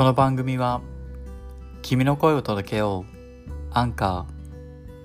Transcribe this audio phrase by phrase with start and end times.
[0.00, 0.80] この番組は
[1.82, 4.24] 君の声を届けようアンカ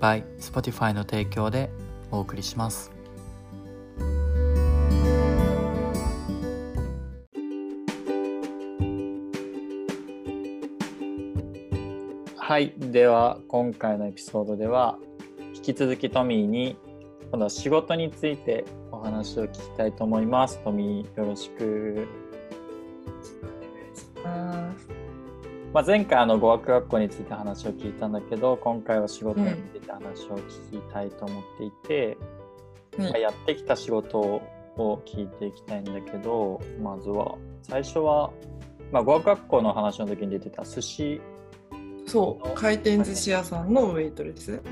[0.00, 1.68] by Spotify の提供で
[2.10, 2.90] お送りします。
[12.38, 12.72] はい。
[12.78, 14.96] では今回のエピソードでは
[15.54, 16.78] 引き続きトミーに
[17.30, 20.58] 今度は仕事についてお話を聞きたいと思います。
[20.64, 22.08] トミーよろしく
[25.72, 32.16] まあ、前回あの語学学校について話を聞いたんだけど今回は仕事について話を聞きたいと思っていて、
[32.98, 34.42] うん、やってきた仕事を
[35.04, 38.30] 聞いていきたいんだけどまずは最初は、
[38.90, 41.20] まあ、語学学校の話の時に出てた寿司。
[42.06, 44.62] そう回転寿司屋さんのウェイトレス。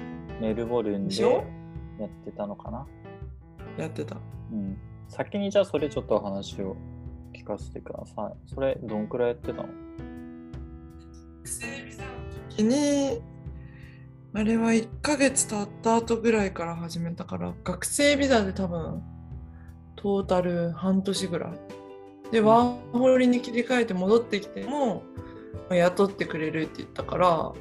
[0.40, 1.38] メルボルンでや
[2.06, 2.86] ってたのかな？
[3.78, 4.16] やってた、
[4.52, 4.76] うん、
[5.08, 6.76] 先にじゃあそれちょっと話を
[7.32, 8.52] 聞かせてください。
[8.52, 9.68] それどんくらいやってたの？
[12.56, 13.20] 時に
[14.32, 19.02] あれは1ヶ月経った後ぐらいから始めたから学生ビザで多分
[19.96, 21.52] トータル半年ぐらい。
[22.30, 25.04] で、ワーホリに切り替えて戻ってきても
[25.70, 27.52] 雇ってくれるって言ったから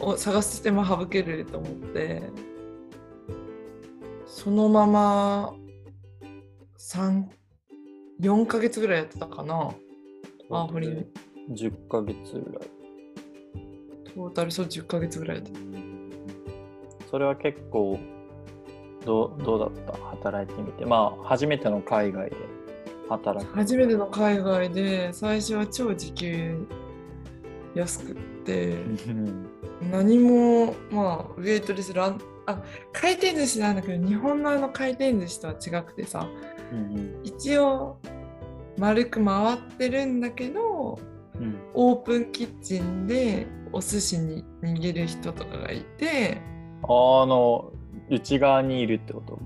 [0.00, 2.22] を探す手間省けると思って。
[4.26, 5.54] そのまま
[6.78, 9.72] 34ヶ月ぐらいやってたかな。
[10.48, 11.06] ワーホリ
[11.50, 12.73] 10ヶ月ぐらい
[14.14, 15.50] トータルそう10ヶ月ぐらいで。
[17.10, 17.98] それは結構
[19.04, 19.92] どうどうだった？
[20.16, 20.84] 働いてみて。
[20.86, 22.36] まあ初めての海外で
[23.08, 23.54] 働く。
[23.54, 26.66] 初めての海外で最初は超時給
[27.74, 28.76] 安くって。
[29.90, 36.28] 何もまあウェイトレスランあ回転寿司なんだけど日本のあの回転寿司とは違くてさ、
[36.72, 37.98] うん、一応
[38.78, 40.98] 丸く回ってるんだけど、
[41.34, 46.40] うん、オープンキッチンでお寿司に握る人とかがいて
[46.82, 47.72] あの
[48.08, 49.38] 内側にいるってこと？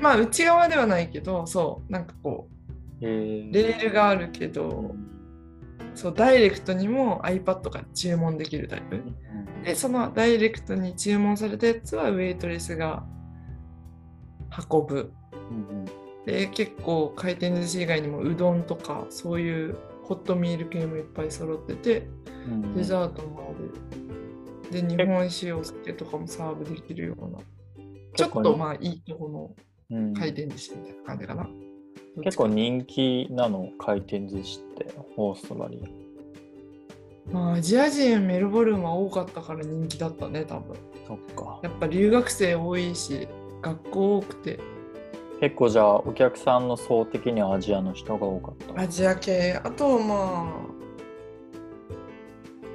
[0.00, 2.48] まあ内側ではないけどそうなんかこ
[3.00, 4.94] うレールがあるけど
[5.94, 9.00] そうダイレクトにも iPad が注文できるタイプ、
[9.64, 13.04] でそのダイレクトに注文されたやつはウェイトレスが
[14.70, 15.12] 運ぶ、
[16.26, 22.06] で結構回転寿司以外にもうどんとかそういうホットミール系もいっぱい揃ってて、
[22.46, 23.72] うん、デザートもある。
[24.70, 27.38] で、日本酒お酒とかもサーブできるような。
[28.14, 29.56] ちょっとまあいいとこ
[29.90, 31.48] の回転寿司みたいな感じかな。
[32.16, 35.80] うん、結構人気なの、回転寿司って、オーストラリ
[37.30, 37.32] ア。
[37.32, 40.76] まあ、アジア人メルボルンは多かったから人気だったね、多分。
[41.06, 41.60] そっか。
[41.62, 43.26] やっぱ留学生多いし、
[43.62, 44.60] 学校多くて。
[45.40, 48.80] 結構じゃあお客さんの層的にはアジアの人が多かった。
[48.80, 49.60] アジア系。
[49.62, 50.74] あとまあ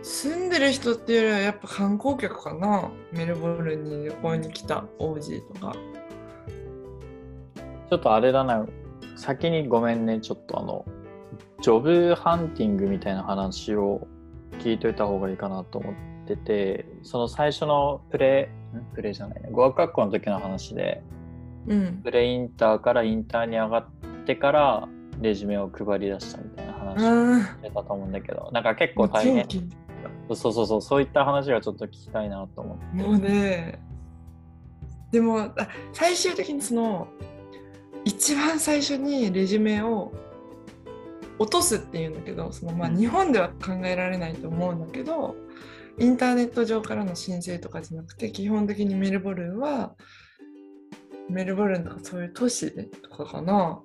[0.02, 2.92] 住んでる人っていうよりはやっぱ観光客かな。
[3.12, 5.76] メルボルンに旅行に来たオージーとか。
[7.90, 8.66] ちょっとあれだな。
[9.16, 10.20] 先にごめんね。
[10.20, 10.86] ちょっとあの
[11.62, 14.08] ジョブハンティングみたいな話を
[14.60, 15.94] 聞いといた方がいいかなと思っ
[16.26, 18.50] ててその最初のプレ
[18.94, 21.02] プレじゃないね語学学校の時の話で
[21.70, 23.86] うん、プレインターからインターに上がっ
[24.26, 24.90] てから
[25.22, 29.48] レジュメを配り出したみたいな話してたと思うんだけどなんか結構大変。
[30.34, 31.02] そうそうそうそう。
[31.02, 33.04] いった話がちょっと聞きたいなと思って。
[33.04, 33.80] もうね。
[35.12, 35.54] でもあ
[35.94, 37.08] 最終的にその
[38.06, 40.14] 一番最初にレジュメを
[41.40, 45.36] 落とすっていうんだけどそのまあ日本では考えられないと思うんだけど、
[45.98, 49.94] インターネット上からの申請とかじゃなくて基本的にメルボルンは
[51.30, 53.82] メルボルンとかそういう都市とかかな、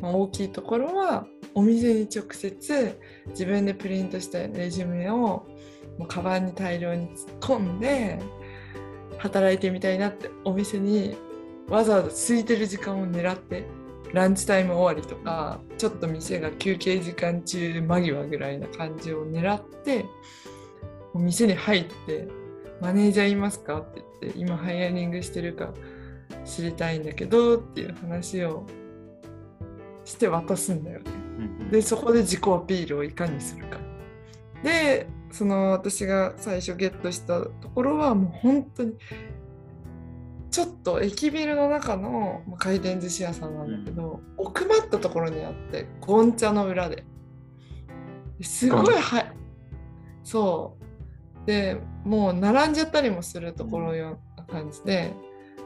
[0.00, 5.46] まあ、大きいところはお店に直接自分でプリントしたレジュメをも
[6.00, 8.18] うカバンに大量に突っ込んで
[9.18, 11.16] 働いてみたいなってお店に
[11.68, 13.64] わざわざ空いてる時間を狙って
[14.12, 20.04] ランチタイム終わりとかちょっと店が休憩時間中間際ぐらいな感じを狙って
[21.12, 22.28] お店に入って
[22.80, 25.72] 「マネージャーいますか?」って言って「今ハイアリングしてるか
[26.44, 28.66] 知りたいんだけどっていう話を
[30.04, 31.06] して渡すんだよね。
[31.70, 33.78] でそこで自己アピールをいかにするか。
[34.62, 38.94] でその私が最初ゲットしたところはもう本当に
[40.50, 47.04] ちょっと駅ビルの中の回転寿司屋さんなんだけど、うん、奥まったところにあってゴン茶の裏で。
[48.42, 49.32] すごいはい
[50.22, 51.46] そう。
[51.46, 55.14] でもう並んじゃったりもするところような感じで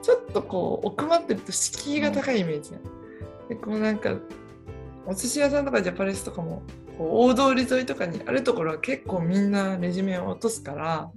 [0.03, 2.73] ちょっとこう奥まってると敷居が高いイメージ、
[3.49, 4.17] でこうなんか
[5.07, 6.63] お寿司屋さんとかジャパレスとかも
[6.99, 11.11] こう大通り沿いとかにあるところは結構みんなレジュメを落とすから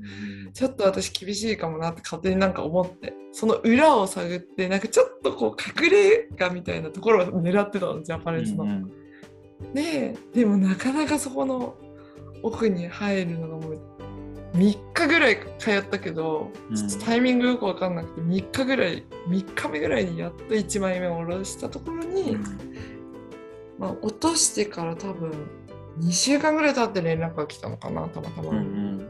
[0.54, 3.14] ちょっと私厳しいかもなって勝手になんか思って。
[3.34, 8.64] その裏を探ってなんかちょっとこう隠れ家みたいなところを狙ってたのジャパネスの。
[8.64, 8.74] うんう
[9.70, 9.74] ん。
[9.74, 11.76] ででもなかなかそこの
[12.44, 13.82] 奥に入るのがもう
[14.54, 16.76] 3日ぐらい通ったけど、うん。
[16.76, 22.38] ちょっとタイミングよく分かんなくて3日ぐらい3日目ぐらいにやっと1枚目を下ろしたところに、
[23.80, 25.32] まあ、落としてから多分
[26.00, 28.50] 2週間ぐらい経って連絡が来たのかなたまたま。
[28.52, 29.10] うんうん。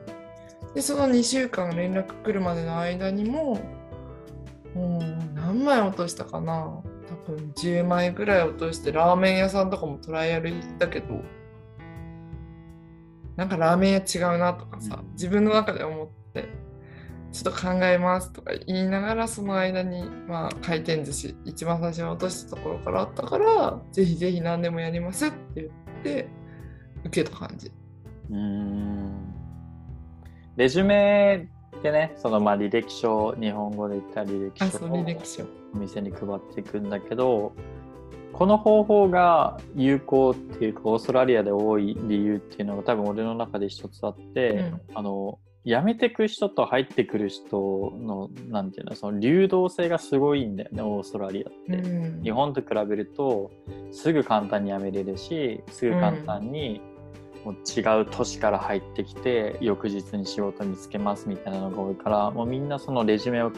[0.74, 3.60] でその2週間連絡来るまでの間にも
[4.74, 6.82] もう何枚落としたかな。
[7.26, 11.22] 多分10枚ぐらい落としてラーメン屋さんとかもトライアル行ったけど
[13.36, 16.50] なんかラーメン屋違うなとかさ、うん自分の中で思って
[17.32, 25.70] ちょっと考えますとか言いながらその間にまあ回転寿司一番最初に落としたところからあったからぜひぜひ何でもやりますって言っ
[26.04, 26.28] て
[27.06, 27.72] 受けた感じ。
[28.30, 29.34] うーん
[30.56, 31.50] レジュメ
[31.82, 35.44] でね、そのまあ履歴書、日本語で言った履歴あ、書を履歴書。
[35.74, 37.54] お店に配っていくんだけど、
[38.34, 44.82] この方法が有効っていうか、オーストラリアで多い理由っていうのが多分俺の中で一つあって、うん。
[44.96, 51.90] あの、辞めてく人と入ってくる人の、なんていうの、その流動性がすごいんだよね、オーストラリアって。
[51.90, 52.24] うん。
[52.24, 53.52] 日本と比べると
[53.92, 56.82] すぐ簡単に辞めれるしすぐ簡単に
[57.44, 63.52] もう違う都市から入ってきて翌日に仕事見つけますみたいなのが多いからもうみんなそのレジュメを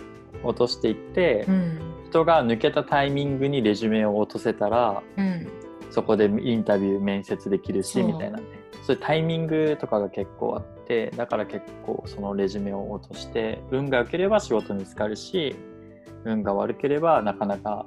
[0.44, 5.48] 落としていって、うん人が抜けたタイミングにレジュメを落とせたらうん。
[5.92, 8.44] そこでインタビュー面接できるしみたいなね。
[8.84, 15.56] そういうタイミングとかが結構あってだから結構そのレジュメを落として運が良ければ仕事見つかるし
[16.24, 17.86] 運が悪ければなかなか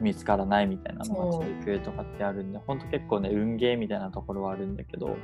[0.00, 5.16] 見つからないみたいなのが続くとかってあるんで本当結構ね運ゲーみたいなところはあるんだけど、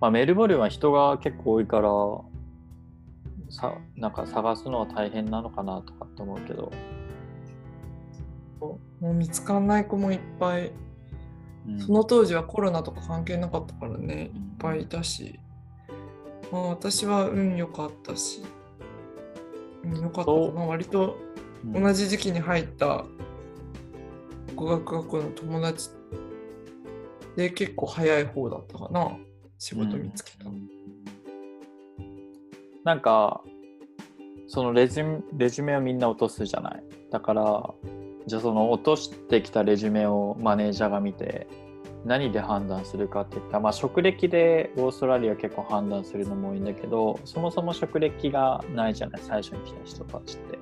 [0.00, 1.88] まあ、メルボルンは人が結構多いから
[3.50, 6.72] さなんか探すのは大変なのかなとかって思うけど、
[9.00, 10.72] もう見つかんない子もいっぱい。
[11.68, 11.80] うん。
[11.80, 14.24] その当時はコロナとか関係なかったからね。
[14.24, 15.40] いっぱいいたし、
[16.52, 18.42] まあ、私は運良かったし。
[19.84, 20.66] うん良かったかな。
[20.66, 21.18] 割と
[21.64, 21.82] うん。
[21.82, 23.04] 同じ時期に入った
[24.54, 25.90] 語学学校の友達
[27.36, 29.16] で結構早い方だったかな。
[29.58, 30.44] 仕事見つけた。
[30.44, 30.68] の、うん。
[32.84, 33.42] なんか
[34.52, 35.02] そのレジ
[35.32, 37.74] レジュメをみんな落とすじゃないだから
[38.26, 41.46] じゃあその落としてきたレジュメをマネージャーが見て
[42.04, 50.58] 何で判断するかっていったら、まあ、職歴でオーストラリア結構判断するのも多いんだけどそもそも職歴がないじゃない最初に来た人たちって、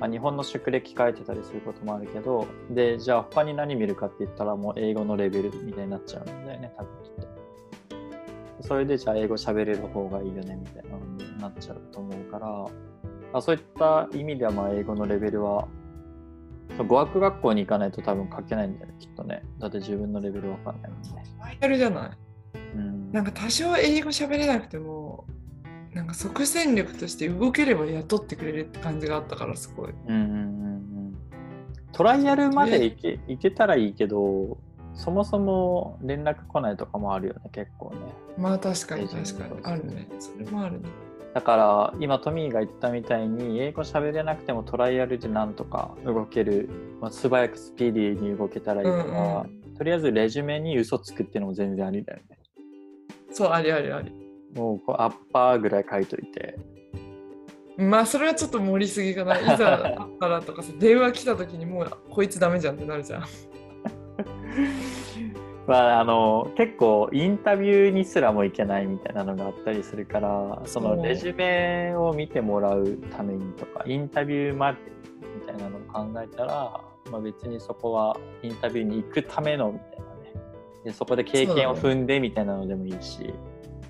[0.00, 7.28] まあ、日本の職歴書いてたりすることもあるけどでじゃあ他に何見るかって言ったらもう英語のレベルみたいになっちゃうんだよね多分きっと。
[8.66, 12.66] それでじゃあ英語喋れる方がいいよねみたいなのになっちゃうと思うから、
[13.32, 15.68] あそういった意味ではまあ英語のレベルは
[16.86, 19.42] 語学学校に行かないと多分書けないんだよねきっとね。
[19.58, 21.24] だって自分のレベルわかんないもんね。
[21.40, 22.58] バイタルじゃない？
[22.76, 23.12] うん。
[23.12, 25.24] なんか多少英語喋れなくても
[25.94, 29.90] なんか即戦力として動ければ雇ってくれるって感じがあったからすごい。
[30.08, 30.32] うんうんうん。
[30.32, 30.78] うん
[31.90, 34.58] トライアルまで行け行けたらいいけど、
[34.94, 37.96] そもそも連絡来ないとかもあるよね、結構ね。
[38.36, 39.58] まあ確かに確かに。
[39.64, 40.06] あるね。
[40.20, 40.88] それもあるね
[41.34, 46.68] だから今トミーが言ったみたいに英語喋れなくてもトライアルでなんとか動ける、
[47.00, 52.38] まあ、素早くスピーディーに動けたらいいから、うんとりあえずレジュメに嘘つくっていうのも全然ありだよね。
[53.30, 54.10] そうありありあり
[54.56, 56.58] もうこうアッパーぐらい書いといて。
[57.76, 63.22] まあそれはちょっと盛りすぎかないざあったらとかさ電話来た時にもうこいつダメじゃんってなるじゃん
[65.68, 74.78] まあ、あの結構インタビューにすらもいけないみたいなのがあったりするからそのレジュメを見てもらうためにとかインタビューまで
[75.38, 76.80] みたいなのを考えたら、
[77.12, 80.32] まあ、別にそこはインタビューに行くためのみたいなね。
[80.84, 83.34] でそこで経験を踏んでみたいなのでもいいし、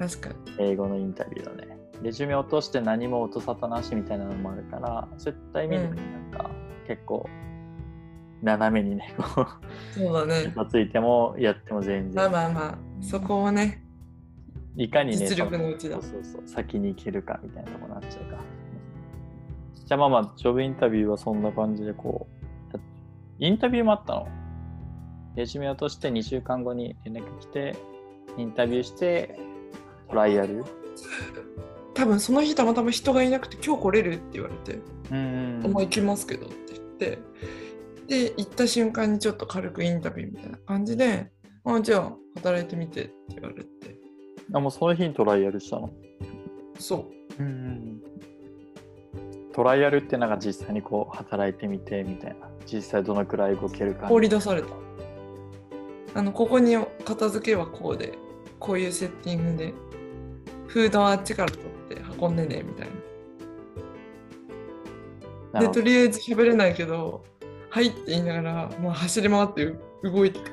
[0.00, 0.34] 確かに。
[0.58, 1.78] 英語のインタビューのね。
[2.02, 6.50] レジュメ落として何も音沙汰なしみたいなのもあるからそういった意味でうんなんか
[6.86, 7.28] 結構
[8.42, 9.46] 斜めにねこう。
[9.98, 10.52] そうだね。
[10.54, 12.14] がついてもやっても全然。
[12.14, 13.82] まあまあまあそこをね
[14.76, 16.00] いかにね実力のうちだ。
[16.00, 18.42] そうそう先に行けるかみたいなとこになっちゃうから。
[19.74, 22.28] じゃあまあまあジョブインタビューはそんな感じでこ
[22.72, 22.80] うや
[23.38, 24.28] インタビューもあったの？
[25.34, 27.76] レジュメ落として2週間後に連絡来て
[28.36, 29.38] インタビューして
[30.08, 30.64] トライアル？
[31.94, 34.78] 多分その日たまたま人がいなくて今日来れるって言われて
[35.10, 37.18] うん「もう行きますけど」って言って
[38.08, 41.30] で行った瞬間にちょっと軽くインタビューみたいな感じで
[41.64, 43.68] あじゃあ働いてみてって言われて
[44.52, 45.90] あ、もうその日にトライアルしたの？
[46.78, 47.06] そ
[47.38, 48.00] ううん。
[49.52, 52.48] トライアルってなんか実際にこう働いてみてみたいな。
[52.64, 54.06] 実際どのくらい動けるか。
[54.08, 54.68] 放り出された
[56.14, 58.18] あのここに片付けはこうで
[58.58, 59.74] こういうセッティングで
[60.66, 62.88] フードはあっちから取って運んでねみたい
[65.52, 67.24] なでとりあえず喋れないけど
[67.70, 70.40] 「はい」って言いながらもう走り回って動いて。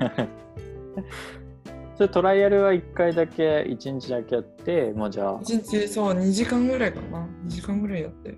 [1.96, 7.26] それトライアルは1回だけ、1日だけやって、もうじゃあ、ま1日そう2時間ぐらいかな。
[7.46, 8.36] 2時間ぐらいやって。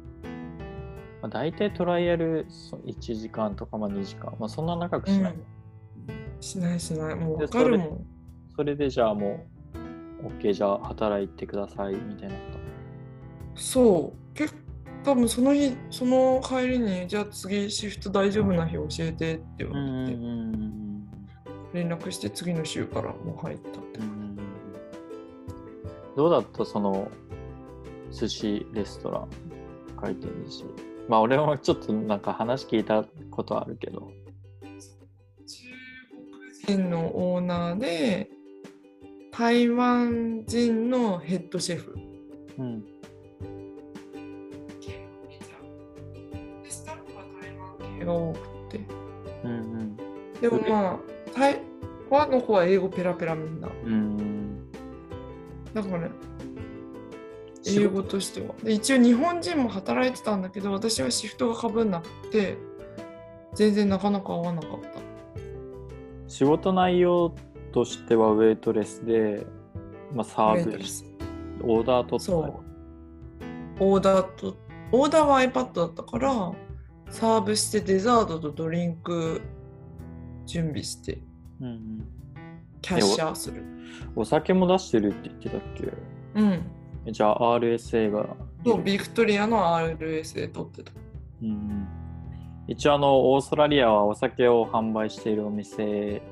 [1.22, 4.32] あ、大体トライアルそう1時間とかまあ2時間。
[4.38, 5.32] まあそんな長くしない。
[5.32, 5.42] うん。
[6.40, 7.14] しないしない。
[7.16, 8.06] もうで分かるもん。
[8.54, 9.44] それでじゃあも
[10.22, 12.40] う、OK じゃあ働いてくださいみたいなこ
[13.56, 14.34] そう。
[14.34, 14.54] 結
[15.08, 19.72] 多分その日その帰りにじゃあ次シフト大丈夫な日教えてって言と。
[19.72, 21.08] わうんれて、うん
[21.72, 24.00] 連絡して次の週からもう入ったって。
[26.14, 27.10] どうだったその
[28.10, 29.28] 寿司レストラン
[29.98, 30.64] 回転寿司？
[31.08, 34.10] まあ俺もちょっとなんか話聞いたことあるけど。
[34.60, 34.74] 中
[36.66, 38.28] 国人のオーナーで
[39.32, 41.94] 台湾人のヘッドシェフ
[42.58, 42.84] うん。
[48.04, 48.38] が多く
[48.70, 48.80] て。
[49.44, 49.96] うんうん。
[50.40, 50.98] でもまあ
[51.38, 51.60] 台
[52.10, 53.68] 湾の方は英語ペラペラみんな。
[53.68, 54.70] うん。
[55.74, 56.08] だから
[57.66, 58.54] 英語としては。
[58.62, 62.56] で一応日本人も働いてたんだけど私はシフトがかぶんなくて
[63.54, 64.88] 全然なかなか合わなかった。
[66.28, 67.34] 仕事内容
[67.72, 69.46] としてはウェイトレスで、
[70.14, 71.04] まあ、サーブス。
[71.62, 72.68] オーダー取っう。
[73.80, 74.56] オーダーと
[74.90, 76.52] オーダーは iPad だったから
[77.10, 79.40] サーブしてデザートとドリンク
[80.46, 81.18] 準備して
[81.60, 82.08] うんうん、
[82.80, 83.62] キャッシャーする。
[84.14, 85.92] お酒も出してるって言ってたっけ？
[86.40, 86.62] うん。
[87.06, 90.92] えじゃあ RSA がそうビクトリアの RS で撮ってた。
[91.42, 91.88] うんうん。
[92.68, 96.22] 一応あのオーストラリアはお酒を販売しているお店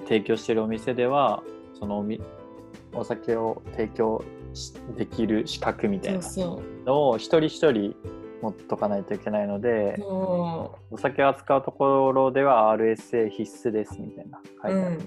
[0.00, 1.42] 提供しているお店では
[1.78, 2.20] そのおみ
[2.92, 6.20] お酒を提供しできる資格みたいな。
[6.84, 7.94] のを一人一人
[8.42, 15.04] 持っとかないといけないのでそお酒を扱うところでは RSA 必須ですみたいな書いてあるんで、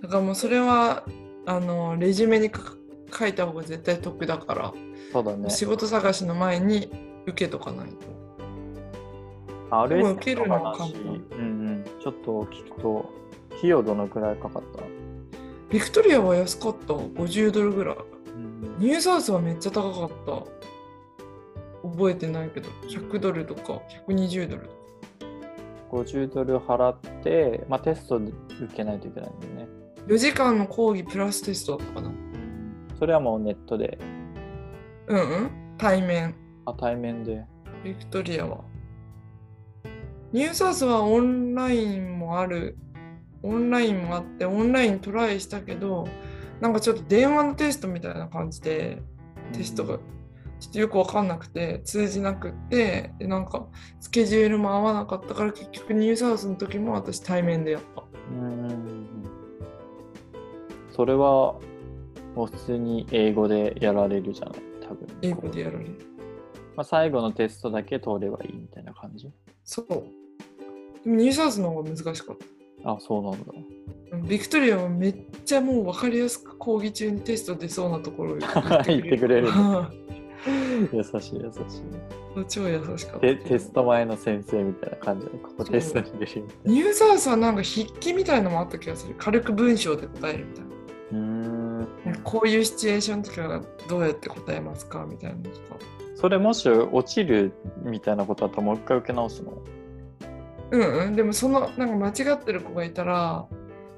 [0.00, 1.04] うだからもうそれは
[1.46, 2.74] あのレジュメにか
[3.12, 4.72] 書いた方が絶対得だから、
[5.12, 5.50] そうだね。
[5.50, 6.90] 仕事探しの前に
[7.26, 7.96] 受けとかないと。
[9.70, 10.92] RSA 受けるのはの話。
[10.92, 11.84] 簡単うんうん。
[12.00, 13.12] ちょっと聞くと
[13.58, 14.82] 費用どのくらいかかった？
[15.70, 16.94] ビクトリアは安かった。
[16.94, 17.96] 50ドルぐらい。
[17.96, 18.76] うん。
[18.78, 20.32] ニューサウスはめっちゃ高かった
[21.82, 24.80] 覚えてないけど100ドルとか120ドルとか。
[25.90, 28.32] 50ドル払って、まあ、テストで
[28.62, 29.68] 受けないといけないんだよね。
[30.06, 32.12] 4時間の講義プラステストだったかな。
[32.98, 33.98] それはもうネットで、
[35.08, 35.50] うんうん。
[35.78, 36.34] 対面。
[36.64, 37.44] あ対面で。
[37.82, 38.60] ビクトリアは。
[40.32, 42.78] ニューサウスはオンラインもある。
[43.42, 46.06] オンラインもあってオンライントライしたけど
[46.60, 49.02] なんかちょっと電話のテストみたいな感じで
[49.52, 49.98] テストが
[50.60, 53.66] ちょっとよく分かんなくて通じなくってでなんか
[53.98, 58.96] スケジュールも合わなかったから結局ニューサウスの時も私対面でやったうん。
[60.92, 61.54] それは
[62.34, 64.60] もう普通に英語でやられるじゃない？
[64.86, 65.06] 多分。
[65.22, 65.90] 英語でやられる
[66.76, 69.28] まあ、最後のテストだけ通ればいいみたいな感じ？
[69.64, 70.04] そうでも
[71.16, 72.36] ニューサウスの方が難しかっ
[72.82, 73.46] たあ、そうなんだ。
[73.52, 78.48] うんビクトリアはめっちゃもう分かりやすく講義中にテスト出そうなところを言
[78.86, 79.88] 言ってくれるは
[80.92, 82.40] 優しい優しい。
[82.40, 83.26] い超優しかった。
[83.26, 86.72] でテスト前の先生みたいな感じで、ここテストに出るみたいな。
[86.72, 89.14] ニューサウスはなんか筆記みたいのもあった気がする。
[89.18, 90.70] 軽く文章で答えるみたいな。
[90.70, 91.88] うーん。
[92.22, 95.56] こういうシチュエーションの時はどうやって答えますかみたいなのとか。
[96.14, 99.52] それもし落ちるみたいなことだったらもう一回受け直すの？
[100.70, 101.16] うんうん。
[101.16, 103.46] でもそのなんか間違ってる子がいたら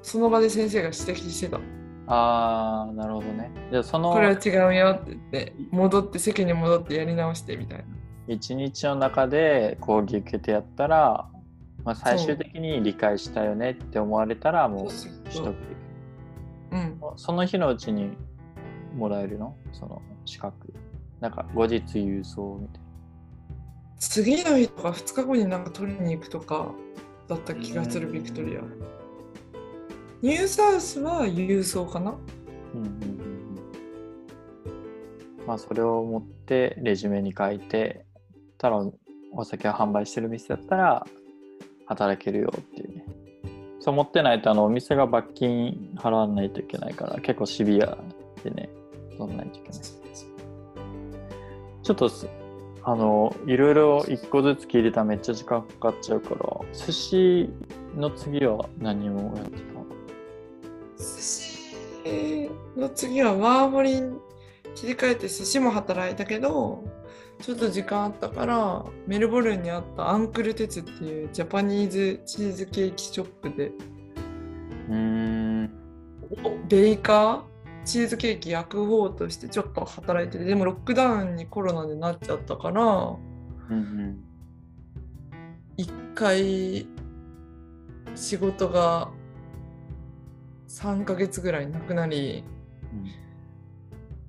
[0.01, 1.59] その場で先生が指摘してた
[2.07, 3.51] あー、なるほどね。
[3.71, 7.85] じゃあそのこれは違うよって言って戻って席に戻ってやり直してみたいな
[8.27, 11.29] 一日の中で講義受けてやったら、
[11.83, 15.55] まあ、最終的に理解したよねって思われたらもう取得。
[16.71, 18.17] うんその日のうちに
[18.95, 19.55] もらえるの？
[19.71, 20.73] その資格。
[21.19, 22.81] なんか後日郵送みたい
[23.97, 26.67] 次の日とか2日後になんか取りに行くとか
[27.29, 27.61] だったな。
[27.61, 29.02] 気がするビクトリアうん
[30.23, 32.15] ニューサウスは郵送かな？
[32.73, 33.59] うんうんうん
[35.45, 38.05] まあそれを持ってレジュメに書いて
[38.57, 38.81] たら
[39.33, 41.05] お酒を販売してる店だったら
[41.87, 43.05] 働けるよっていうね。
[43.81, 47.97] そう持ってないとあのお店が罰金払わないといけないから結構シビア
[48.45, 48.69] でね
[49.17, 49.81] 取らないといけない。
[51.83, 52.29] ちょっとす
[52.83, 57.49] あのいろいろ一個ずつ聞いてたらめっちゃ時間かかっちゃうから寿司
[57.97, 59.72] の次は何をやってた？
[61.03, 61.53] 寿司。
[62.75, 64.17] の次はワーホリに
[64.75, 66.83] 切り替えて寿司も働いたけど
[67.41, 73.71] ちょっと時間あったからメルボルンにあったアンクルテツっていうジャパニーズチーズケーキショップで。
[74.89, 75.71] うーん
[76.67, 77.41] ベイカー
[77.85, 83.19] チーズケーキ焼く方としてちょっと働いててでもロックダウンにコロナでなっちゃったからうん
[83.69, 84.23] うん。
[85.77, 86.87] 一回
[88.15, 89.11] 仕事が
[90.73, 92.43] 3ヶ月ぐらいなくなり。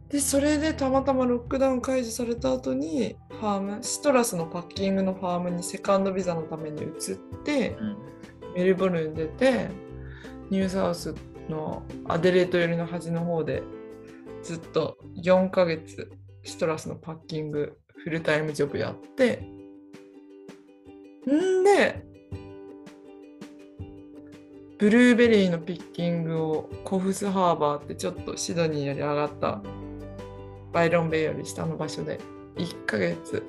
[0.09, 7.97] でそれでたまたまロックダウン解除された後にファームシトラスのパッキングのファームにセカンドビザのために移ってうん。
[8.55, 9.69] メルボルン出て
[10.51, 11.15] ニューサウス
[11.49, 13.63] のアデレード寄りの端の方で
[14.43, 16.13] ずっと4ヶ月
[16.45, 19.43] シトラスのパッキングフルタイムジョブやって。
[21.27, 22.14] んで
[24.79, 29.61] ブルーベリーのピッキングをコフスハーバーってちょっとシドニーより上がった
[30.73, 32.19] バイロンベイより下の場所で
[32.57, 33.45] 1ヶ月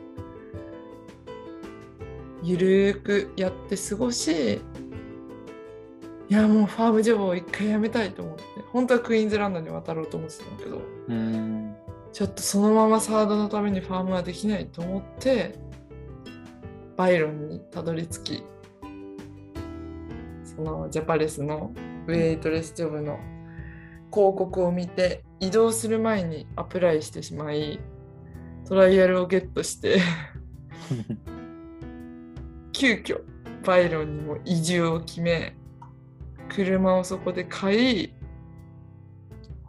[2.44, 4.62] ゆるくやって過ごし
[6.28, 10.82] いやもうファームジョブを一回やめたいと思って本当はクイーンズランドに渡ろうと思ってたんだけど
[12.14, 15.56] ちょっとそのままサードのためにファームはできないと思って
[16.96, 18.44] バイロンにたどり着き
[20.56, 21.74] そのジャパレスの
[22.08, 23.20] ウェイトレスジョブの
[24.12, 27.80] 広告を見て移動する前にアプライしてしまい
[28.68, 30.00] トライアルをゲットして
[32.72, 33.22] 急遽
[33.66, 35.56] バイロンにも移住を決め
[36.50, 38.14] 車をそこで買い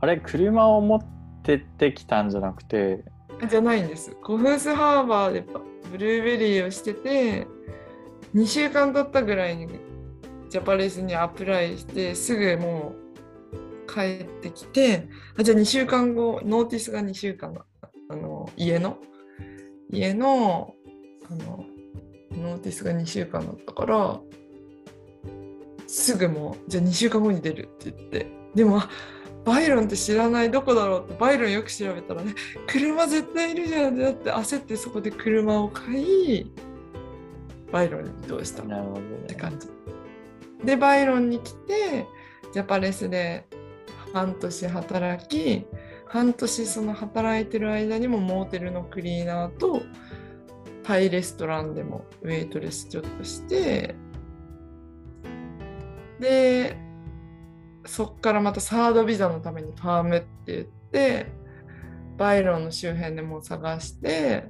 [0.01, 1.05] あれ車を持っ
[1.43, 3.03] てってきたんじゃなくて？
[3.49, 4.13] じゃないんです。
[4.23, 5.45] コフースハーバーで
[5.91, 7.47] ブルーベリーをしてて
[8.35, 9.67] 2週間経ったぐらいに
[10.49, 12.95] ジャパレスに apply してすぐも
[13.89, 17.55] う帰ってきてあじゃあ2週間後 notice が2週間
[18.09, 18.99] あの家の？
[19.91, 20.75] 家の
[21.29, 21.65] あの
[22.33, 24.21] notice が2週間だったから
[25.87, 28.27] すぐもうじゃあ2週間後に出るって言って。
[28.55, 28.83] でも
[29.45, 32.35] バイロンって知らないどこだろうってバイロンよく調べたらね
[32.67, 36.53] 車絶対いるじゃんってって焦ってそこで車を買い
[37.71, 39.69] バイロンに移動したっなるほどねて感じ。
[40.67, 42.07] でバイロンに来て
[42.53, 43.47] ジャパレスで
[44.13, 45.65] 半年働き
[46.09, 49.81] 半年その働いてる間にもモーテルのクリーナーと
[50.83, 53.95] タイレストランでもウェイトレスちょっとして
[56.19, 56.77] で
[57.85, 61.27] そっからまたサードビザのためにファームって言って
[62.17, 64.45] バイロンの周辺でも探して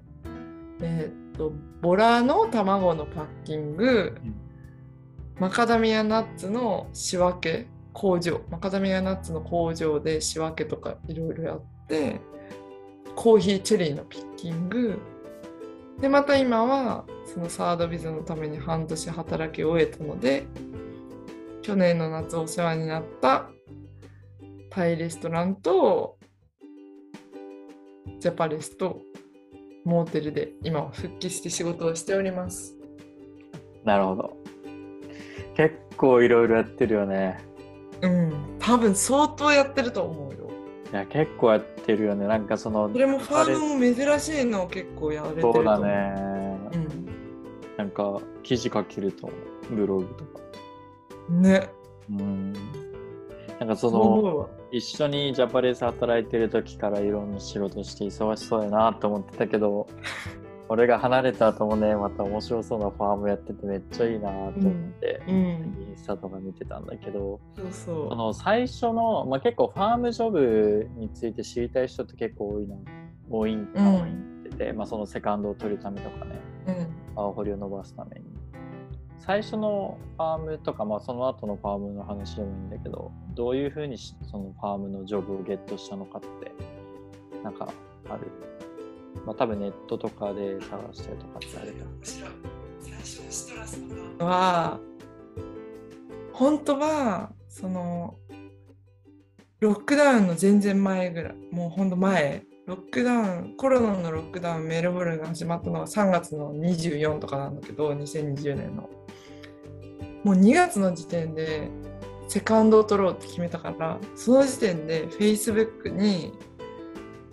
[0.81, 1.53] えーっと
[1.83, 4.46] ボラの卵のパッキングうん。
[5.38, 8.40] マカダミアナッツの仕分け工場。
[8.51, 12.20] マカダミアナッツの工場で仕分けとかいろいろやって
[13.14, 14.99] コーヒーチェリーのピッキング。
[16.01, 20.46] でまた今はそのサードビザのために半年働き終えたので
[21.62, 23.49] 去年の夏お世話になった
[24.70, 26.18] タイレストランと
[28.20, 29.01] ジャパレスと
[29.85, 32.77] モーテルで今は復帰して仕事をしております。
[33.85, 34.46] なるほど。
[35.57, 37.38] 結構いろいろやってるよね
[38.03, 40.51] うん、多分相当やってると思うよ。
[40.92, 45.64] いや結構やってるよねなんかそのそれもファームも珍しいのを結構やれてると思う。
[45.64, 46.14] そうだね、
[46.75, 47.09] うん。
[47.79, 49.37] なんか記事書けると思
[49.73, 50.40] うブログとか
[51.31, 51.71] ね。
[52.11, 52.53] うん
[53.59, 54.51] なんかその。
[54.73, 59.87] 一緒にジャパレス働いてる時からいろんな仕事して忙しそうやなと思ってたけど
[60.69, 65.35] 俺が離れた後もねまた面白そうなファームやっててめっちゃいいなと思って、うん。
[65.35, 72.77] インスタとか見てたんだけどその最初の、まあ、結構ファームジョブについて知りたい人って結構多いな
[73.31, 74.13] 多いんかも言
[74.51, 76.71] ってて、まあ、そのセカンドを取るためとかねう。
[76.73, 76.89] うん。
[77.17, 78.27] 青堀を伸ばすために
[79.19, 86.53] 最初のファームとか、まあ、その後のファームの話でもいいんだけどどういうふうにしそのファームのジョブをゲットしたのかって
[87.43, 87.69] なんか
[88.09, 88.31] ある？
[89.27, 91.85] まあ多分ネットとかで探したりとかってあると
[92.81, 94.81] 最初のシトラスのファームは
[96.33, 98.17] 本当はその
[99.61, 108.91] ロックダウンの全然前ぐらいもう本当前ロックダウンコロナのロックダウンメルボルンが始まったのが3月の24とかなんだけど2020年の
[110.25, 111.71] もう2月の時点で
[112.29, 116.33] セカンドを取ろうって決めたからその時点で Facebook に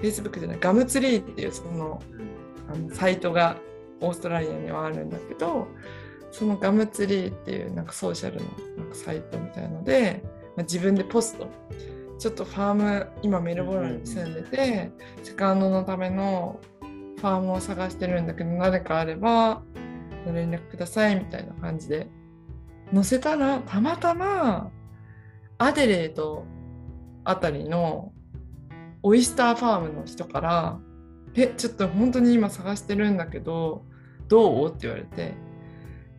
[0.04, 2.02] Facebook じゃないガムツリーっていうその
[2.70, 3.58] あのサイトが
[4.02, 5.68] オーストラリアにはあるんだけど
[6.32, 8.46] そのガムツリーっていうなんかソーシャルの
[8.78, 10.22] なんかサイトみたいので、
[10.58, 11.48] まあ、自分でポスト。
[12.20, 14.92] ちょっとファーム今メルボルンに住んでて、
[15.24, 16.60] セカンドのための
[17.18, 19.62] ファームを探してるんだけど誰かあれば
[20.26, 22.08] 連絡くださいみたいな感じで。
[22.94, 24.72] 載せたらたまたま
[25.58, 26.46] アデレード
[27.24, 28.12] あたりの
[29.04, 30.80] オイスターファームの人から
[31.36, 33.86] 「えちょっと本当に今探してるんだけど
[34.28, 35.34] どう?」って言われて。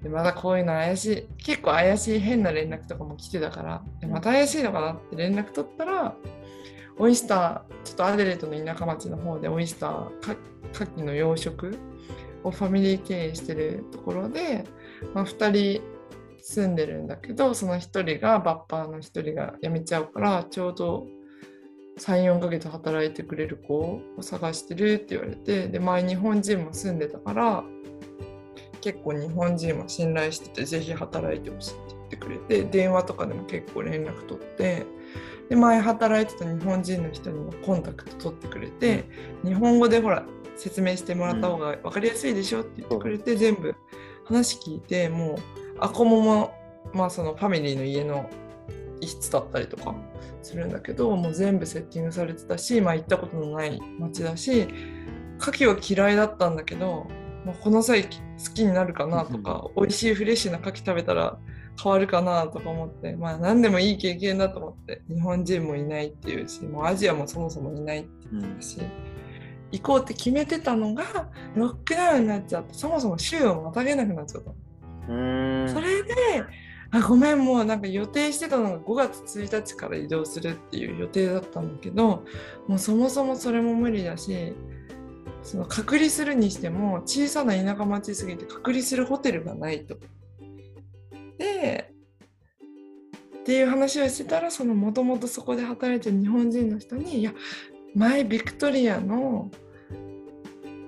[0.03, 1.29] でまだこういうの怪しい。
[1.39, 3.83] 結構怪しい変な連絡とかも来てたから。
[4.07, 6.15] また怪しいのかなって連絡取ったら
[6.99, 10.09] オイスターちょっとアデレードの田舎町の方でオイスター
[10.73, 11.77] 牡蠣の養殖
[12.45, 14.65] をファミリー経営してるところで、
[15.15, 15.83] まあ、2人
[16.41, 21.07] 住んでるんだけどその1人がバッパーの1人が辞めちゃうからちょうど
[21.99, 27.65] 34ヶ月働いてくれる子を探してるって言われてで前日本人も住んでたから
[28.81, 34.87] 結構日本人は信頼しててぜひ働いてほしいって言ってくれて電話とかでも結構連絡取って
[35.49, 39.05] で前働いてた日本人の人にもコンタクト取ってくれて
[39.45, 40.25] 日本語でほら
[40.57, 43.75] 説明してもらった方が分かりやすいでしょって言ってくれて、全部
[44.25, 45.37] 話聞いてもう
[45.81, 46.55] あこもも
[46.93, 48.44] まあそのファミリーの家の一
[49.07, 49.95] 室だったりとか
[50.43, 54.69] するんだけどもう全部セッティングされてたし、まあ、行ったことのない街だし
[55.39, 57.07] 牡蠣は嫌いだったんだけど、
[57.45, 58.11] まあ、この際好
[58.55, 61.39] きになるかなとか、美味しいフレッシュな牡蠣食べたら
[61.83, 68.79] 変わるかなとか思ってまあ何でもいい経験だと思って日本人もいないっていうしもうアジアもそもそもいないって言ってたし。
[69.75, 71.05] 行こうって決めてたのが
[71.57, 74.51] ロックダウンになっちゃってそもそも週をまたげなくなっちゃった
[75.07, 76.15] それで
[76.95, 82.25] あごめんもうなんか予定してたのが5月1日から移動するっていう予定だったんだけど
[82.69, 84.55] もうそもそもそれも無理だし
[85.43, 89.97] その隔離するにしても小さな田舎町すぎて隔離するホテルがないと。
[91.37, 91.93] で
[93.41, 97.35] っていう話をしてたらそのもともとそこで働いてる日本人の人に「いや
[97.95, 99.51] 前ビクトリアの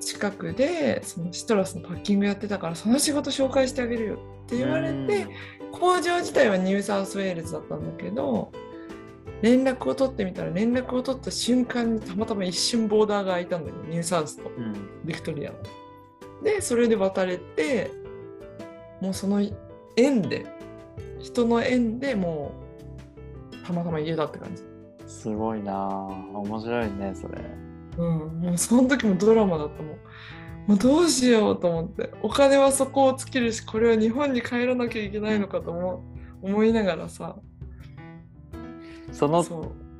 [0.07, 5.27] 近くでそのシトラスのパッキングやってたからその仕事紹介してあげるよって言われて
[5.73, 8.53] 工場自体はニューサウスウェールズだったんだけど
[9.42, 14.49] 連絡を取ってみたら連絡を取った瞬間にたまたま一瞬ボーダーが開いたんだよニューサウスと
[15.05, 15.59] ビクトリアの。
[16.45, 17.90] でそれで渡れて
[19.01, 19.42] もうその
[19.97, 20.47] 縁で
[21.19, 22.53] 人の縁でも
[23.53, 24.62] うたまたま家だって感じ。
[25.09, 27.65] すごいな面白いねそれ。
[27.98, 29.96] うん、もうその時もドラマだったもん。
[30.66, 32.12] もうどうしようと思って。
[32.22, 36.02] お金はそこを尽きるしこれは日本に帰らなきゃいけないのかと思
[36.42, 37.37] 思いながらさ。
[39.12, 39.44] その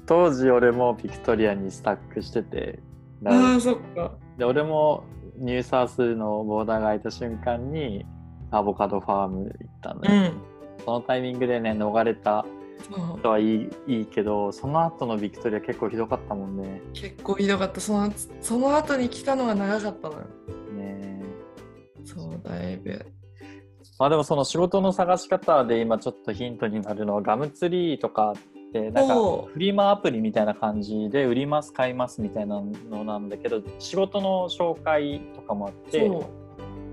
[0.07, 2.81] 当時俺もビクトリアにスタックしてて
[3.25, 4.13] ああそっか。
[4.37, 5.05] で俺も
[5.39, 8.05] ニューサウスのボーダーが開いた瞬間に
[8.51, 10.41] アボカドファーム行ったんだよ、うん、
[10.85, 12.47] そのタイミングでね逃れた
[13.23, 16.83] とはいいいいけどその後のビクトリア結構ひどかったもんね。
[16.93, 17.81] 結構ひどかった。
[17.81, 20.21] そのその後に来たのが長かったのよ。
[20.77, 21.23] ね
[22.05, 23.07] そうだいぶ。
[23.99, 29.15] まあでもその仕事の探し方で今ちょっとヒントになるのはガムツリーとかってなんか
[29.53, 36.11] フリマアプリみたいな感じで売ります買いますみたいなのなんだけど仕事の紹介とかもあって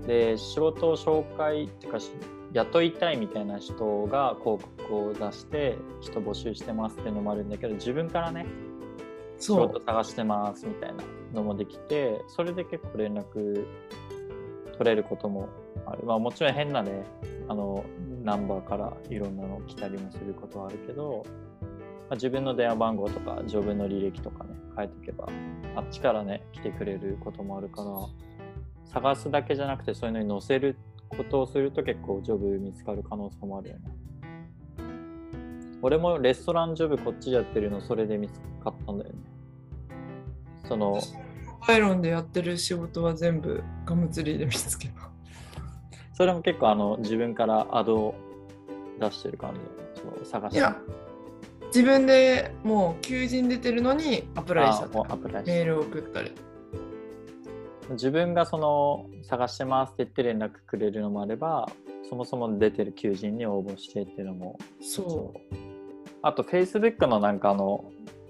[0.06, 1.98] で仕事を紹介っていうか
[2.54, 8.46] 雇いたいみたいな人が広告を出して人募集してますっていうのもあるんだけど自分からね
[9.40, 11.02] 仕事探してますみたいな
[11.34, 13.66] のもできてそれで結構連絡
[14.78, 15.48] 取れることも
[15.86, 16.04] ある。
[16.04, 17.04] まあもちろん変なね
[17.48, 17.84] あの
[18.22, 21.24] ナンバーからいろんなの来たりもすることはあるけど、
[22.08, 25.28] まあ、自分の電話番号とかジョブの履歴とかね書いておけば
[25.74, 27.90] あっちからね来てくれることもあるから
[28.86, 30.76] 探すだけじゃなくてそういうのに載せる
[31.14, 33.82] ことをすると結構ジョブ見つかる可能性もあるよね。
[35.82, 39.18] 俺もレストランジョブこっちでやってるのそれで見つかったんだよね。
[40.66, 40.98] その
[41.60, 45.10] パイロンでやってる仕事は全部ガムツリーで見つけた。
[46.14, 48.14] それも結構あの自分からアドを
[49.00, 49.60] 出してる感じ
[50.00, 50.58] その探して。
[50.58, 50.76] いや
[51.66, 56.32] 自分でもう求人出てるのにアプライしたメールを送ったり。
[57.90, 61.68] 自分がその探してますって言って連絡くれるのもあれば
[62.08, 64.58] そもそも出てる求人に応募してっていうのも。
[64.80, 65.54] そう。
[66.22, 67.84] あと Facebook のなんかあの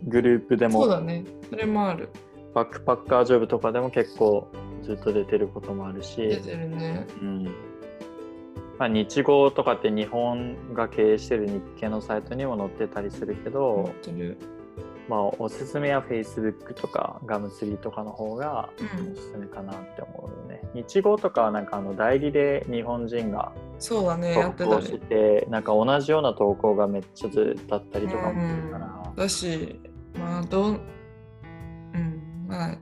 [0.04, 1.24] グループでもそうだね。
[1.48, 2.08] それもある。
[2.54, 4.48] バックパッカージョブとかでも結構
[4.82, 6.16] ずっと出てることもあるし。
[6.16, 7.06] 出てるね。
[7.20, 7.44] うん。
[8.78, 14.36] まあ、日号とかって日本が経営してる日系のサイトにも載ってたりするけど、ってる
[15.08, 19.12] まあ、おすすめは Facebook とかガムツリーとかの方がうん。
[19.12, 20.62] おすすめかなって思うよね。
[20.74, 29.80] 日号とかはなんかあの代理で日本人がそうだねやって投稿したねて、なんか同じような投稿がめっちゃずっとあったりとかもするから、だし
[30.18, 30.80] まあどう
[31.94, 32.78] うんまあ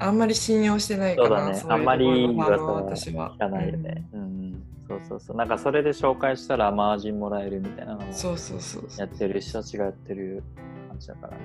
[0.00, 1.50] あんまり信用してないかそうだね。
[1.52, 3.32] らそういうあんまり私は。
[3.36, 4.06] 聞かないよね。
[4.12, 5.36] うん、そうそうそう。
[5.36, 10.42] なんかそれで紹介したらマージンもらえるみたいなのもうんそうそうそうやってる人たちがやってる
[10.88, 11.36] 感じだから。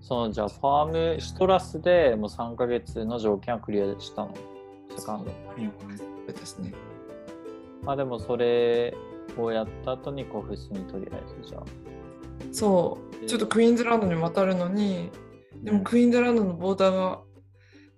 [0.00, 4.34] そのじゃあファームシトラスでもう3ヶ月の条件はクリアしたの？
[4.96, 5.30] セカンド。
[5.30, 5.36] そ
[6.32, 6.72] うですね
[7.82, 8.94] まあでもそれ
[9.36, 11.62] をやった後にコフスにとりあえずじゃあ。
[12.52, 15.10] そうちょっとクイーンズランドに渡るのに
[15.62, 17.20] でもクイーンズランドのボーダーが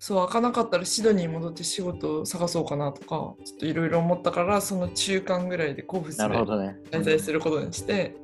[0.02, 3.06] そう開かなかったらシドニーに戻って仕事を探そうかなとか
[3.44, 6.24] ちょっといろいろ思ったからその中間ぐらいでコフスで。
[6.24, 8.16] 滞在することにして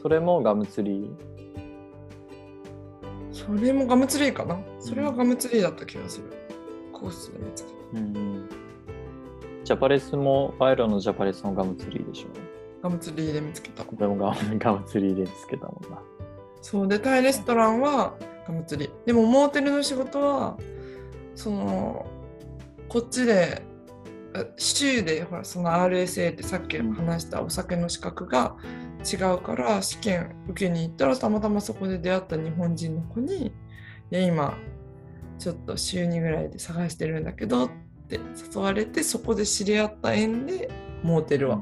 [0.00, 1.10] それもガムツリー。
[3.32, 6.32] それもガムツリーかなそれはガムツリーだった気がする
[6.92, 8.48] コースで見つけたうん。
[9.64, 12.28] ジャパレスも、バイロのジャパレスもガムツリーでしょ？
[12.84, 15.98] ガムツリーで見つけたでもガムガムツリーで見つけたもんな。
[16.62, 18.14] そうでタイレストランは
[18.46, 20.56] ガムツリーでもモーテルの仕事は
[21.36, 22.06] その
[22.88, 23.62] こっちで
[24.34, 28.56] あ州でほらその RSA ってさっき話したお酒の資格が
[29.04, 33.46] 違うから試験受けに行ったらたまたまそこで出会った日本人の子に
[34.10, 34.56] 「いや今
[35.38, 37.70] ちょっと週2ぐらいで探してるんだけど」っ
[38.08, 38.18] て
[38.54, 40.70] 誘われてそこで知り合った縁で
[41.02, 41.60] モーテルは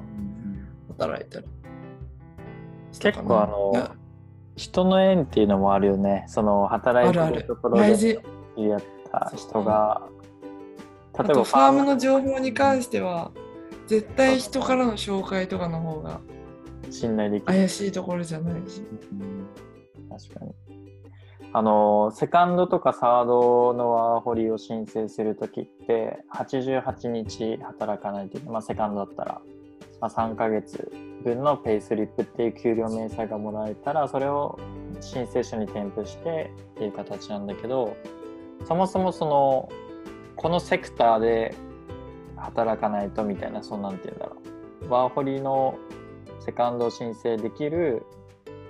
[0.89, 1.47] 働いてる。
[3.01, 3.91] 結構あの
[4.57, 6.25] 人の縁っていうのもあるよね。
[6.29, 8.21] その働いてあるところで大事。
[8.57, 8.81] 知り合っ
[9.31, 10.03] た人が、
[11.16, 13.31] あ例えばとファームの情報に関しては
[13.87, 16.20] 絶対人からの紹介とかの方が
[16.90, 17.46] 信頼できる。
[17.46, 19.46] 怪しいところじゃないしうん
[20.11, 20.55] 確かに。
[21.57, 28.53] あの、セカンドとかサードのワーホリを申請するときって、88日働かないといけない。
[28.55, 29.40] まあ、セカンドだったら、
[30.00, 30.90] まあ、3ヶ月
[31.22, 34.59] 分のペイスリップっていう給料明細がもらえたら、それを
[35.00, 37.96] 申請書に添付してっていう形なんだけど、
[38.64, 39.69] そもそもその、
[40.37, 41.55] このセクターで
[42.37, 44.37] 働かないとみたいな、そんなんて言うんだろ
[44.88, 44.90] う。
[44.90, 45.79] ワーホリの
[46.40, 48.05] セカンドを申請できる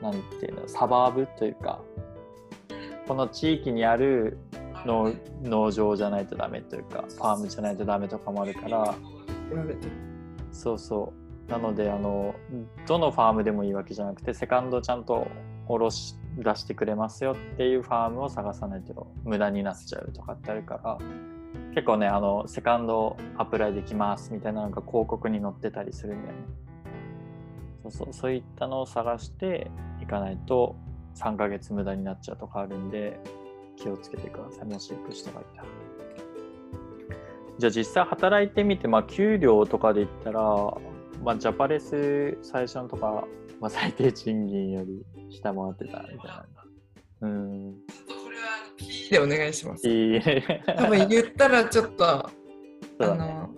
[0.00, 1.80] なんていうのサバーブというか
[3.08, 4.38] この地域にある
[4.86, 8.94] 農農場じゃないとダメというかファームじゃないとダメとかもあるから
[10.52, 11.12] そうそ
[11.48, 12.34] うなのであの
[12.86, 15.26] どのファームでもいいわけじゃなくてセカンドちゃんと
[15.66, 20.98] 下ろし出してくれますよっていうファームを探さないと無駄になっちゃうとかってあるから
[21.74, 26.42] 結構ねあのセカンドアプライできますみたいなのが広告に載ってたりするんだよね。
[27.82, 29.70] そうそうそういったのを探して
[30.00, 30.76] いかないと
[31.16, 33.20] 3ヶ月無駄になっちゃうとかあるんで
[33.76, 34.64] 気をつけてください。
[34.66, 35.68] もし行く人がいたら
[37.58, 40.40] じゃあ実際働いてみて、まあ、給料とかで言ったら、
[41.22, 43.24] まあ、ジャパレス最初のとか、
[43.64, 46.46] まあ、最低賃金より下回ってたみたいな。
[47.22, 47.74] うん
[48.06, 48.42] これは
[48.76, 49.84] P でお願いします。
[50.76, 52.30] 多分言ったらちょっと
[53.00, 53.06] ね。
[53.06, 53.48] の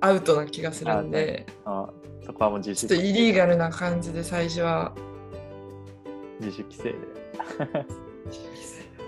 [0.00, 1.44] アウトな気がするんで。
[1.64, 1.90] あ
[2.24, 4.94] そこはもう自主ちょっとイリーガルな感じで最初は。
[6.38, 6.98] 自主規制で。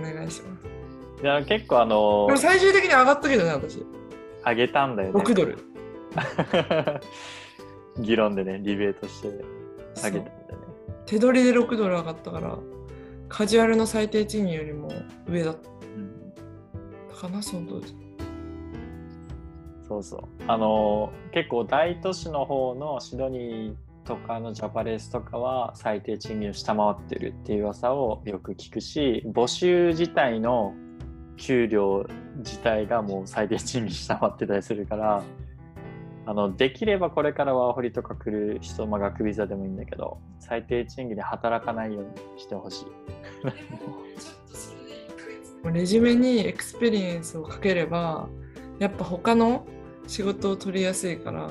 [0.01, 1.23] お願いします。
[1.23, 3.87] いや結構あのでも最終的に上がったけどね私。
[4.45, 5.21] 上げたんだよね。
[5.21, 5.59] 6ドル
[7.99, 10.31] 議論でねリベートして上げたんね。
[11.07, 12.59] 手取りで6ドル上がったから
[13.29, 14.91] カジュアルの最低賃金よりも
[15.27, 15.57] 上だっ
[15.97, 16.33] うん。
[17.11, 17.95] たかなその当時。
[19.87, 20.23] そうそう。
[20.47, 23.75] あの結構大都市の方のシドニー
[24.07, 30.75] とかのジャパレスとかは最低賃金を下回ってるっていう噂をよく聞くし、募集自体の
[31.37, 32.07] 給料
[32.39, 35.23] 自体がもう最低賃金下回ってたりするから、
[36.29, 42.87] あのできればこれからワーホリとか来る人、まあ、学ビザでもいいんだけど、最低賃金で働かないようにしてほしい。
[45.73, 48.29] レジュメに experience をかければ
[48.79, 49.67] やっぱ他の
[50.07, 51.51] 仕事を取りやすいから、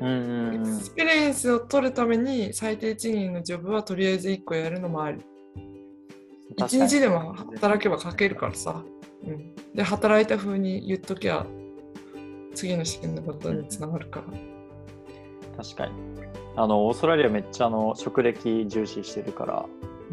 [0.00, 5.22] うんうん、うん experience を取るために最低賃金のジョブはとりあえず1個やるのもある
[6.58, 8.84] 一日でも働けば書けるからさ、
[9.24, 11.46] うん、で働いた風に言っときゃ
[12.54, 14.20] 次の試験のことにつながるか。
[14.20, 15.92] ら、確かに。
[16.56, 19.66] あの、オーストラリアめっちゃあの職歴重視してるから、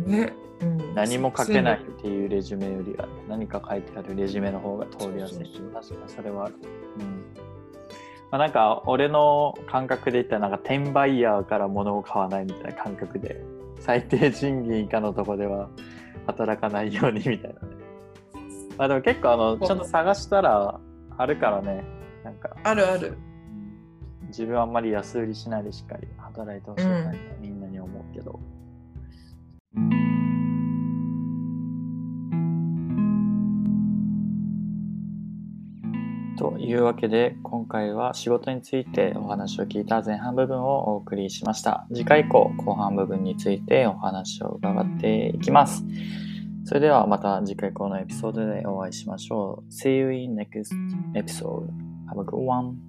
[0.06, 5.38] ね、うん、何も書けないっていうレジュメよりは何か書いてあるレジュメの方が通りやすい。
[5.73, 6.56] 確かにそれはある。
[6.99, 7.49] うん。
[8.32, 13.43] まあ、なんか俺の感覚で言ったらなんか転売ヤーから物を買わないみたいな感覚で
[13.80, 15.69] 最低賃金以下のとこでは
[16.28, 17.80] 働かないようにみたいなね。
[18.78, 20.80] まあでも結構あのちゃんと探したら
[21.17, 21.84] あるからね
[22.30, 22.56] なんか。
[22.63, 23.18] あるある。
[24.28, 27.12] 自分はあんまり安売りしないでしっかり働いてほしいな、
[27.42, 28.39] みんなに思うけど。
[36.38, 41.88] というわけで今回は仕事についてお話を聞いた前半部分をお送りしました。
[41.89, 45.84] 次回以降後半部分についてお話を伺っていきます。
[46.65, 49.74] それではまた次回以降のエピソードでお会いしましょう。
[49.74, 50.72] See you in next
[51.13, 52.82] episode Have a good one.